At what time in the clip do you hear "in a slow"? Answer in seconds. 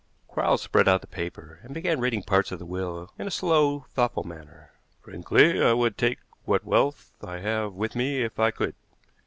3.19-3.85